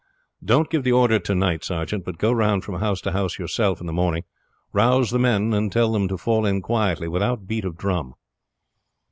[0.43, 3.79] "Don't give the order to night, sergeant; but go round from house to house yourself
[3.79, 4.23] in the morning,
[4.73, 8.15] rouse the men, and tell them to fall in quietly without beat of drum.